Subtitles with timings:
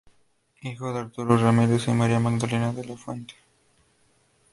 [0.63, 3.35] Hijo de Arturo Ramírez y María Magdalena de la Fuente.